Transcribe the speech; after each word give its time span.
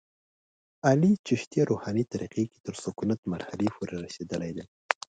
علي 0.87 1.11
چشتیه 1.27 1.63
روحاني 1.69 2.03
طریقه 2.11 2.41
کې 2.51 2.59
تر 2.65 2.75
سکونت 2.83 3.19
مرحلې 3.33 3.67
پورې 3.75 3.95
رسېدلی 4.05 4.51
دی. 4.57 4.63